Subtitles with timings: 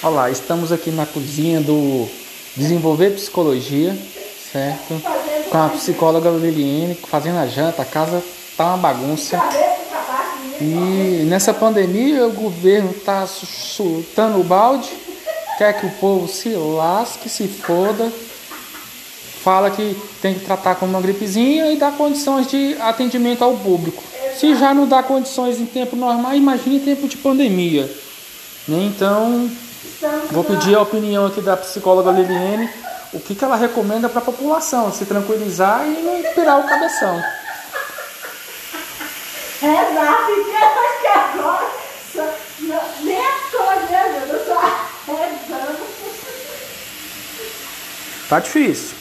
[0.00, 2.08] Olá, estamos aqui na cozinha do
[2.56, 3.98] Desenvolver Psicologia,
[4.52, 4.94] certo?
[5.50, 8.22] Com a psicóloga Liliane, fazendo a janta, a casa
[8.56, 9.42] tá uma bagunça.
[10.60, 14.88] E nessa pandemia o governo tá soltando o balde,
[15.58, 18.12] quer que o povo se lasque, se foda.
[19.42, 24.00] Fala que tem que tratar como uma gripezinha e dá condições de atendimento ao público.
[24.36, 27.90] Se já não dá condições em tempo normal, imagine em tempo de pandemia.
[28.68, 28.84] Né?
[28.84, 29.50] Então,
[30.30, 32.68] vou pedir a opinião aqui da psicóloga Liliane,
[33.12, 37.22] o que, que ela recomenda para a população, se tranquilizar e não pirar o cabeção.
[39.60, 40.50] Rezar, porque
[41.00, 41.78] que agora
[43.02, 44.36] nem as coisas, né, meu?
[44.36, 44.60] Eu só
[45.06, 45.86] rezando.
[48.28, 48.96] Tá difícil.